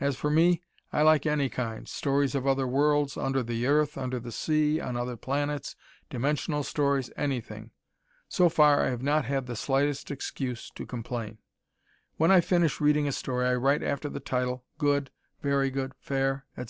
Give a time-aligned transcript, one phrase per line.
[0.00, 0.60] As for me,
[0.92, 4.96] I like any kind, stories of other worlds, under the earth, under the sea, on
[4.96, 5.76] other planets,
[6.10, 7.70] dimensional stories, anything.
[8.28, 11.38] So far I have not had the slightest excuse to complain.
[12.16, 15.12] When I finish reading a story I write after the title, "good,"
[15.42, 16.66] "very good," "fair," etc.